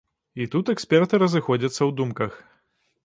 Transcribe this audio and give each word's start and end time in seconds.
І 0.43 0.47
тут 0.53 0.71
эксперты 0.73 1.19
разыходзяцца 1.25 1.79
ў 1.85 1.91
думках. 2.01 2.31